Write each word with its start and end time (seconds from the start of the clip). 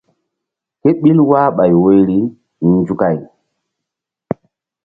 Ké 0.81 0.89
ɓil 1.01 1.19
wahɓay 1.29 1.71
woyri 1.83 2.17
nzukay. 2.79 3.17